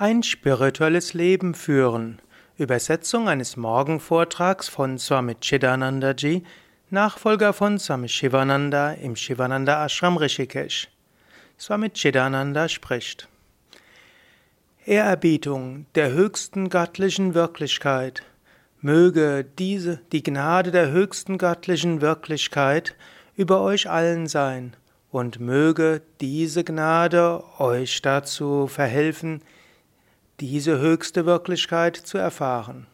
[0.00, 2.22] Ein spirituelles Leben führen.
[2.56, 6.44] Übersetzung eines Morgenvortrags von Swami Chidanandaji,
[6.88, 10.86] Nachfolger von Swami Shivananda im Shivananda Ashram Rishikesh.
[11.58, 13.26] Swami Chidananda spricht.
[14.86, 18.22] Ehrerbietung der höchsten göttlichen Wirklichkeit.
[18.80, 22.94] Möge diese, die Gnade der höchsten göttlichen Wirklichkeit
[23.34, 24.76] über euch allen sein
[25.10, 29.42] und möge diese Gnade euch dazu verhelfen,
[30.40, 32.86] diese höchste Wirklichkeit zu erfahren.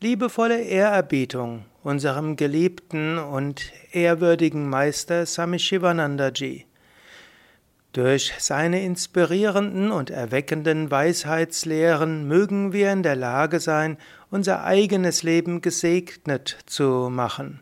[0.00, 6.66] Liebevolle Ehrerbietung unserem geliebten und ehrwürdigen Meister Swami Shivanandaji.
[7.92, 13.98] Durch seine inspirierenden und erweckenden Weisheitslehren mögen wir in der Lage sein,
[14.30, 17.60] unser eigenes Leben gesegnet zu machen.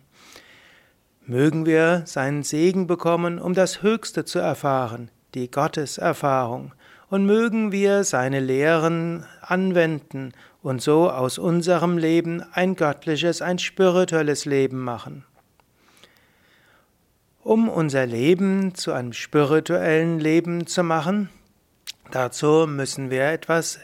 [1.26, 6.72] Mögen wir seinen Segen bekommen, um das Höchste zu erfahren, die Gotteserfahrung,
[7.14, 10.32] und mögen wir seine Lehren anwenden
[10.64, 15.25] und so aus unserem Leben ein göttliches, ein spirituelles Leben machen.
[17.44, 21.28] Um unser Leben zu einem spirituellen Leben zu machen,
[22.11, 23.78] dazu müssen wir etwas,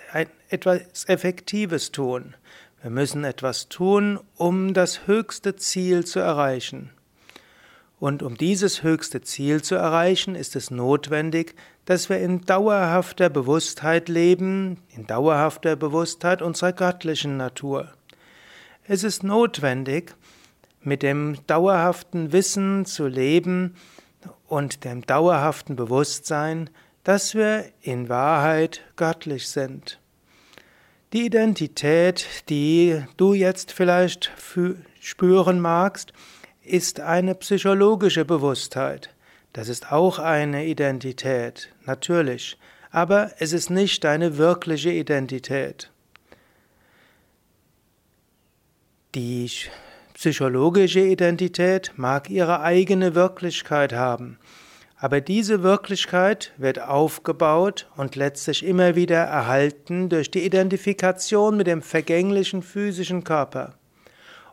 [0.48, 2.34] etwas Effektives tun.
[2.82, 6.90] Wir müssen etwas tun, um das höchste Ziel zu erreichen.
[8.00, 14.08] Und um dieses höchste Ziel zu erreichen, ist es notwendig, dass wir in dauerhafter Bewusstheit
[14.08, 17.92] leben, in dauerhafter Bewusstheit unserer göttlichen Natur.
[18.84, 20.16] Es ist notwendig,
[20.82, 23.76] mit dem dauerhaften Wissen zu leben
[24.48, 26.70] und dem dauerhaften Bewusstsein,
[27.04, 30.00] dass wir in Wahrheit göttlich sind.
[31.12, 34.32] Die Identität, die du jetzt vielleicht
[35.00, 36.14] spüren magst,
[36.70, 39.10] ist eine psychologische Bewusstheit.
[39.52, 42.56] Das ist auch eine Identität, natürlich,
[42.92, 45.90] aber es ist nicht deine wirkliche Identität.
[49.16, 49.50] Die
[50.14, 54.38] psychologische Identität mag ihre eigene Wirklichkeit haben,
[54.96, 61.82] aber diese Wirklichkeit wird aufgebaut und letztlich immer wieder erhalten durch die Identifikation mit dem
[61.82, 63.79] vergänglichen physischen Körper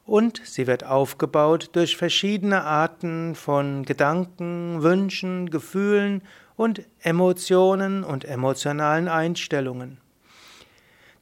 [0.08, 6.24] und sie wird aufgebaut durch verschiedene Arten von Gedanken, Wünschen, Gefühlen
[6.56, 10.00] und Emotionen und emotionalen Einstellungen.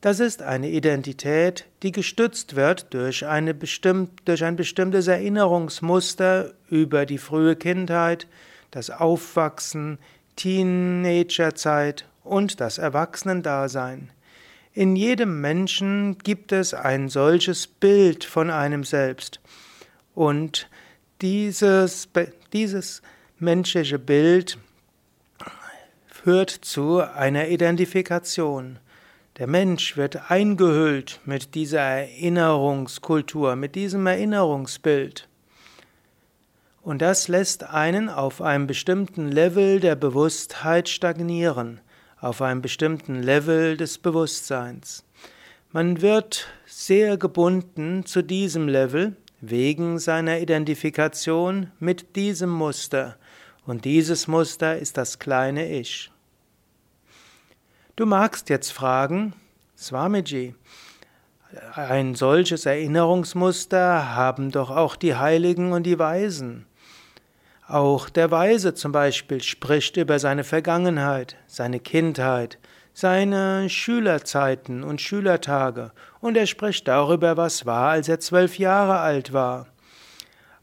[0.02, 7.08] Das ist eine Identität, die gestützt wird durch, eine bestimmt, durch ein bestimmtes Erinnerungsmuster über
[7.08, 8.28] die frühe Kindheit,
[8.70, 9.98] das Aufwachsen,
[10.36, 14.12] Teenagerzeit und das Erwachsenendasein.
[14.78, 19.40] In jedem Menschen gibt es ein solches Bild von einem selbst.
[20.14, 20.70] Und
[21.22, 22.10] dieses,
[22.52, 23.02] dieses
[23.40, 24.58] menschliche Bild
[26.08, 28.80] führt zu einer Identifikation.
[29.38, 35.30] Der Mensch wird eingehüllt mit dieser Erinnerungskultur, mit diesem Erinnerungsbild.
[36.82, 41.80] Und das lässt einen auf einem bestimmten Level der Bewusstheit stagnieren
[42.20, 45.04] auf einem bestimmten Level des Bewusstseins.
[45.72, 53.18] Man wird sehr gebunden zu diesem Level wegen seiner Identifikation mit diesem Muster.
[53.66, 56.12] Und dieses Muster ist das kleine Ich.
[57.96, 59.34] Du magst jetzt fragen,
[59.78, 60.56] Swamiji,
[61.74, 66.66] ein solches Erinnerungsmuster haben doch auch die Heiligen und die Weisen.
[67.68, 72.60] Auch der Weise zum Beispiel spricht über seine Vergangenheit, seine Kindheit,
[72.94, 79.34] seine Schülerzeiten und Schülertage, und er spricht darüber, was war, als er zwölf Jahre alt
[79.34, 79.66] war.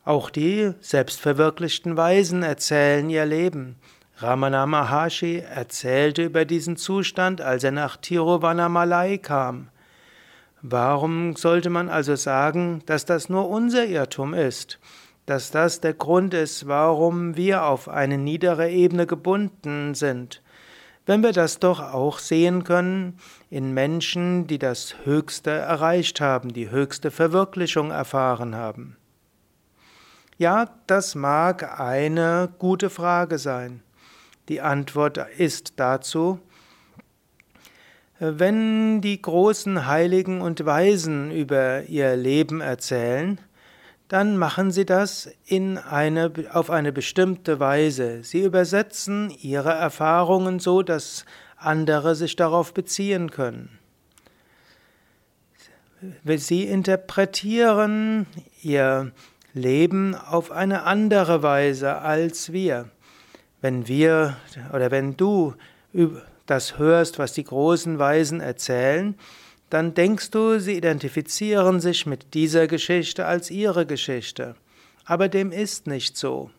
[0.05, 3.77] Auch die selbstverwirklichten Weisen erzählen ihr Leben.
[4.19, 9.69] Ramana Maharshi erzählte über diesen Zustand, als er nach Tiruvannamalai kam.
[10.61, 14.79] Warum sollte man also sagen, dass das nur unser Irrtum ist?
[15.27, 20.43] Dass das der Grund ist, warum wir auf eine niedere Ebene gebunden sind.
[21.05, 23.19] Wenn wir das doch auch sehen können
[23.51, 28.97] in Menschen, die das Höchste erreicht haben, die höchste Verwirklichung erfahren haben.
[30.39, 33.83] Ja, das mag eine gute Frage sein.
[34.49, 36.41] Die Antwort ist dazu,
[38.19, 43.41] wenn die großen Heiligen und Weisen über ihr Leben erzählen,
[44.13, 48.23] dann machen Sie das in eine, auf eine bestimmte Weise.
[48.23, 51.25] Sie übersetzen Ihre Erfahrungen so, dass
[51.57, 53.79] andere sich darauf beziehen können.
[56.27, 58.27] Sie interpretieren
[58.63, 59.13] Ihr
[59.55, 62.91] Leben auf eine andere Weise als wir.
[63.63, 64.37] Wenn wir
[64.75, 65.55] oder wenn du
[66.45, 69.15] das hörst, was die großen Weisen erzählen,
[69.73, 74.55] dann denkst du, sie identifizieren sich mit dieser Geschichte als ihre Geschichte.
[75.07, 76.51] Aber dem ist nicht so.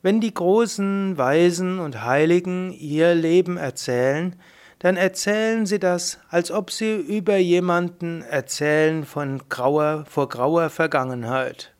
[0.00, 4.34] Wenn die großen Weisen und Heiligen ihr Leben erzählen,
[4.78, 11.74] dann erzählen sie das, als ob sie über jemanden erzählen von grauer, vor grauer Vergangenheit.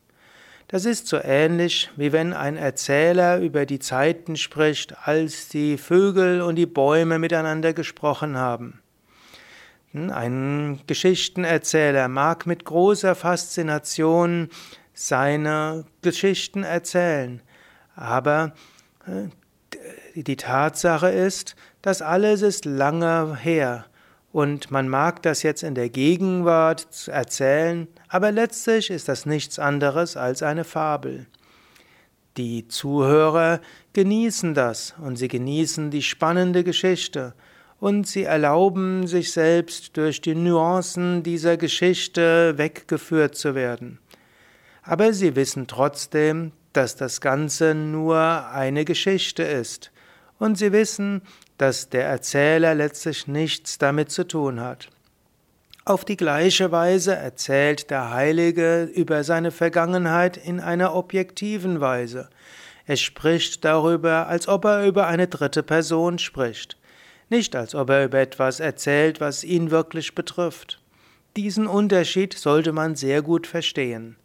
[0.67, 6.43] Das ist so ähnlich, wie wenn ein Erzähler über die Zeiten spricht, als die Vögel
[6.43, 8.83] und die Bäume miteinander gesprochen haben.
[9.93, 14.51] Hm, ein Geschichtenerzähler mag mit großer Faszination
[14.93, 17.41] seine Geschichten erzählen,
[17.95, 18.53] aber
[19.07, 19.29] äh,
[20.15, 23.87] die Tatsache ist, das alles ist lange her.
[24.31, 30.17] Und man mag das jetzt in der Gegenwart erzählen, aber letztlich ist das nichts anderes
[30.17, 31.27] als eine Fabel.
[32.37, 33.61] Die Zuhörer
[33.95, 37.35] genießen das und sie genießen die spannende Geschichte
[37.81, 43.99] und sie erlauben sich selbst durch die Nuancen dieser Geschichte weggeführt zu werden.
[44.83, 48.19] Aber sie wissen trotzdem, dass das Ganze nur
[48.51, 49.91] eine Geschichte ist,
[50.39, 51.23] und sie wissen,
[51.57, 54.89] dass der Erzähler letztlich nichts damit zu tun hat.
[55.85, 62.29] Auf die gleiche Weise erzählt der Heilige über seine Vergangenheit in einer objektiven Weise.
[62.87, 66.78] Er spricht darüber, als ob er über eine dritte Person spricht,
[67.31, 70.81] nicht als ob er über etwas erzählt, was ihn wirklich betrifft.
[71.37, 74.17] Diesen Unterschied sollte man sehr gut verstehen.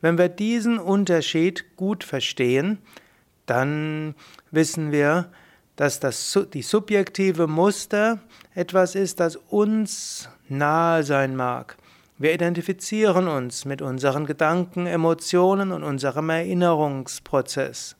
[0.00, 2.78] Wenn wir diesen Unterschied gut verstehen,
[3.46, 4.14] dann
[4.50, 5.30] wissen wir,
[5.76, 8.18] dass das, die subjektive Muster
[8.54, 11.76] etwas ist, das uns nahe sein mag.
[12.18, 17.96] Wir identifizieren uns mit unseren Gedanken, Emotionen und unserem Erinnerungsprozess.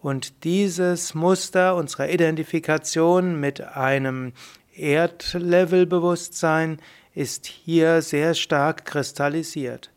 [0.00, 4.32] Und dieses Muster unserer Identifikation mit einem
[4.74, 6.78] Erdlevelbewusstsein
[7.14, 9.90] ist hier sehr stark kristallisiert.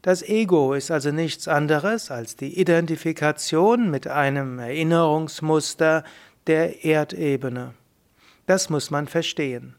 [0.00, 6.04] Das Ego ist also nichts anderes als die Identifikation mit einem Erinnerungsmuster
[6.46, 7.74] der Erdebene.
[8.46, 9.74] Das muss man verstehen.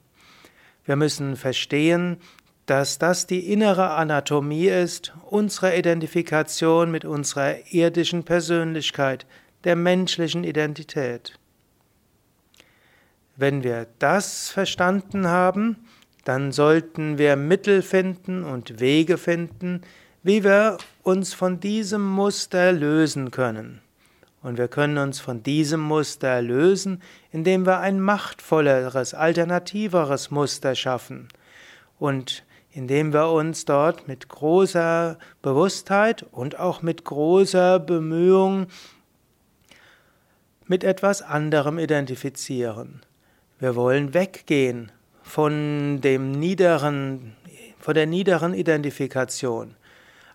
[0.83, 2.17] Wir müssen verstehen,
[2.65, 9.27] dass das die innere Anatomie ist, unserer Identifikation mit unserer irdischen Persönlichkeit,
[9.65, 11.38] der menschlichen Identität.
[13.35, 15.77] Wenn wir das verstanden haben,
[16.23, 19.81] dann sollten wir Mittel finden und Wege finden,
[20.23, 23.81] wie wir uns von diesem Muster lösen können.
[24.41, 27.01] Und wir können uns von diesem Muster lösen,
[27.31, 31.27] indem wir ein machtvolleres, alternativeres Muster schaffen.
[32.00, 38.67] Und indem wir uns dort mit großer Bewusstheit und auch mit großer Bemühung
[40.67, 43.01] mit etwas anderem identifizieren.
[43.59, 44.91] Wir wollen weggehen
[45.21, 47.35] von dem niederen,
[47.79, 49.75] von der niederen Identifikation.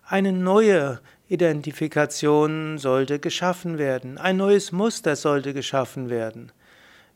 [0.05, 6.51] Eine neue Identifikation sollte geschaffen werden, ein neues Muster sollte geschaffen werden.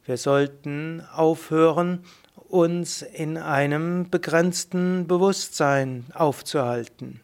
[0.05, 2.03] Wir sollten aufhören,
[2.47, 7.21] uns in einem begrenzten Bewusstsein aufzuhalten.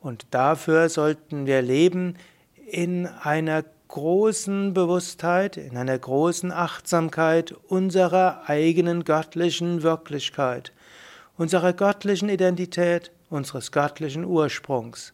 [0.00, 2.16] Und dafür sollten wir leben
[2.66, 10.72] in einer großen Bewusstheit, in einer großen Achtsamkeit unserer eigenen göttlichen Wirklichkeit,
[11.36, 15.12] unserer göttlichen Identität, unseres göttlichen Ursprungs.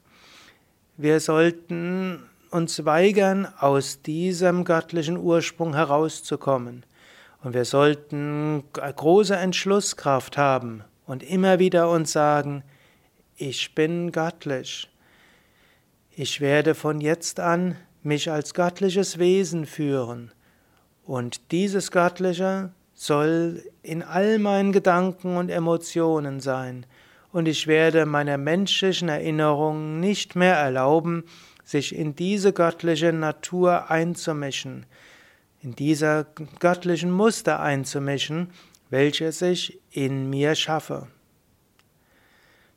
[0.97, 6.87] Wir sollten uns weigern, aus diesem göttlichen Ursprung herauszukommen.
[7.43, 12.63] Und wir sollten große Entschlusskraft haben und immer wieder uns sagen,
[13.35, 14.89] ich bin göttlich.
[16.13, 20.33] Ich werde von jetzt an mich als göttliches Wesen führen.
[21.05, 26.87] Und dieses Göttliche soll in all meinen Gedanken und Emotionen sein
[27.33, 31.25] und ich werde meiner menschlichen Erinnerung nicht mehr erlauben,
[31.65, 34.87] sich in diese göttliche Natur einzumischen,
[35.63, 36.25] in dieser
[36.59, 38.51] göttlichen Muster einzumischen,
[38.91, 41.09] welches ich in mir schaffe.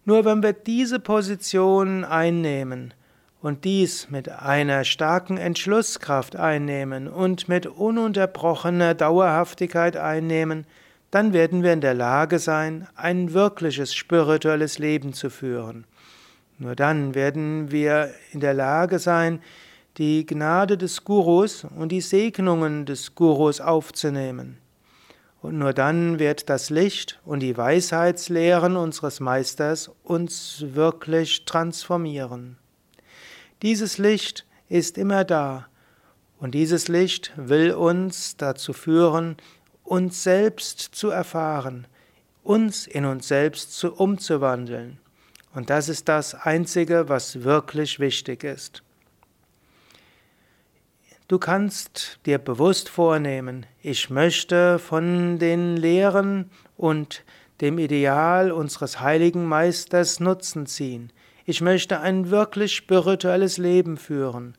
[0.03, 2.93] Nur wenn wir diese Position einnehmen
[3.41, 10.65] und dies mit einer starken Entschlusskraft einnehmen und mit ununterbrochener Dauerhaftigkeit einnehmen,
[11.09, 15.85] dann werden wir in der Lage sein, ein wirkliches spirituelles Leben zu führen.
[16.57, 19.41] Nur dann werden wir in der Lage sein,
[19.97, 24.57] die Gnade des Gurus und die Segnungen des Gurus aufzunehmen.
[25.41, 32.60] Und nur dann wird das Licht und die Weisheitslehren unseres Meisters uns wirklich transformieren.
[33.61, 35.67] Dieses Licht ist immer da
[36.39, 39.37] und dieses Licht will uns dazu führen,
[39.83, 41.85] uns selbst zu erfahren,
[42.43, 44.99] uns in uns selbst zu umzuwandeln.
[45.53, 48.81] Und das ist das Einzige, was wirklich wichtig ist.
[51.27, 57.23] Du kannst dir bewusst vornehmen, ich möchte von den Lehren und
[57.61, 61.13] dem Ideal unseres heiligen Meisters Nutzen ziehen.
[61.51, 64.55] Ich möchte ein wirklich spirituelles Leben führen.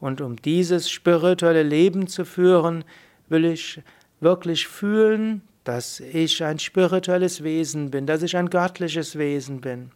[0.00, 2.82] Und um dieses spirituelle Leben zu führen,
[3.28, 3.82] will ich
[4.20, 9.90] wirklich fühlen, dass ich ein spirituelles Wesen bin, dass ich ein göttliches Wesen bin.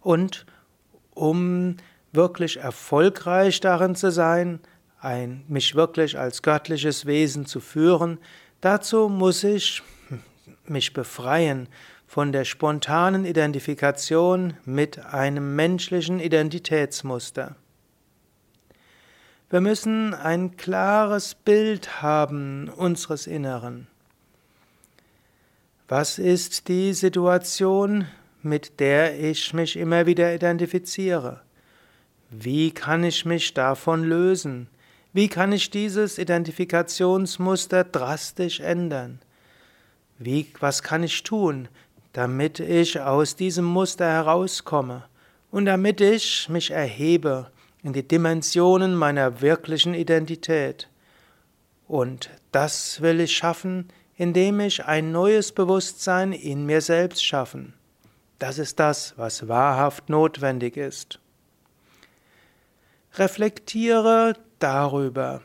[0.00, 0.46] Und
[1.14, 1.76] um
[2.10, 4.58] wirklich erfolgreich darin zu sein,
[5.00, 8.18] ein, mich wirklich als göttliches Wesen zu führen,
[8.60, 9.80] dazu muss ich
[10.66, 11.68] mich befreien
[12.08, 17.54] von der spontanen Identifikation mit einem menschlichen Identitätsmuster.
[19.50, 23.88] Wir müssen ein klares Bild haben unseres Inneren.
[25.86, 28.06] Was ist die Situation,
[28.42, 31.42] mit der ich mich immer wieder identifiziere?
[32.30, 34.68] Wie kann ich mich davon lösen?
[35.12, 39.20] Wie kann ich dieses Identifikationsmuster drastisch ändern?
[40.18, 41.68] Wie, was kann ich tun,
[42.12, 45.04] damit ich aus diesem Muster herauskomme
[45.50, 47.50] und damit ich mich erhebe
[47.82, 50.88] in die Dimensionen meiner wirklichen Identität?
[51.86, 57.74] Und das will ich schaffen, indem ich ein neues Bewusstsein in mir selbst schaffen.
[58.38, 61.20] Das ist das, was wahrhaft notwendig ist.
[63.14, 65.42] Reflektiere darüber.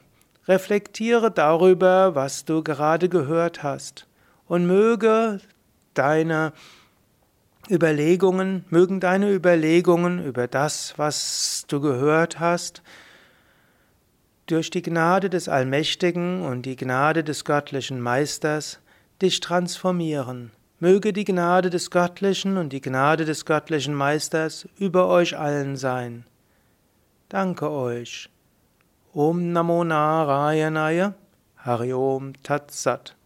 [0.48, 4.08] Reflektiere darüber, was du gerade gehört hast.
[4.46, 5.40] Und möge
[5.94, 6.54] deine
[7.70, 12.82] Überlegungen, mögen deine Überlegungen über das, was du gehört hast,
[14.48, 18.80] durch die Gnade des Allmächtigen und die Gnade des göttlichen Meisters
[19.22, 20.52] dich transformieren.
[20.80, 26.26] Möge die Gnade des Göttlichen und die Gnade des göttlichen Meisters über euch allen sein.
[27.30, 28.30] Danke euch.
[29.14, 31.14] Om Namo Narayanaya
[31.56, 33.16] Hari Om Tat Sat